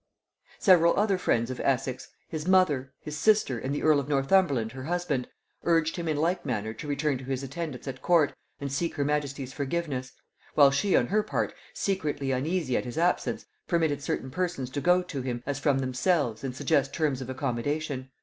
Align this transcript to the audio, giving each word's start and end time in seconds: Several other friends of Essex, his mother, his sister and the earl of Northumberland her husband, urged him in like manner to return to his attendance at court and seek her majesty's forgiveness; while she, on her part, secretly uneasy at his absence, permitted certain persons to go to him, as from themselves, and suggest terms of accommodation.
Several 0.57 0.99
other 0.99 1.19
friends 1.19 1.51
of 1.51 1.59
Essex, 1.59 2.07
his 2.27 2.47
mother, 2.47 2.91
his 3.01 3.15
sister 3.15 3.59
and 3.59 3.71
the 3.75 3.83
earl 3.83 3.99
of 3.99 4.09
Northumberland 4.09 4.71
her 4.71 4.85
husband, 4.85 5.27
urged 5.63 5.95
him 5.95 6.07
in 6.07 6.17
like 6.17 6.43
manner 6.43 6.73
to 6.73 6.87
return 6.87 7.19
to 7.19 7.23
his 7.25 7.43
attendance 7.43 7.87
at 7.87 8.01
court 8.01 8.33
and 8.59 8.71
seek 8.71 8.95
her 8.95 9.05
majesty's 9.05 9.53
forgiveness; 9.53 10.13
while 10.55 10.71
she, 10.71 10.95
on 10.95 11.05
her 11.05 11.21
part, 11.21 11.53
secretly 11.75 12.31
uneasy 12.31 12.75
at 12.75 12.85
his 12.85 12.97
absence, 12.97 13.45
permitted 13.67 14.01
certain 14.01 14.31
persons 14.31 14.71
to 14.71 14.81
go 14.81 15.03
to 15.03 15.21
him, 15.21 15.43
as 15.45 15.59
from 15.59 15.77
themselves, 15.77 16.43
and 16.43 16.55
suggest 16.55 16.95
terms 16.95 17.21
of 17.21 17.29
accommodation. 17.29 18.09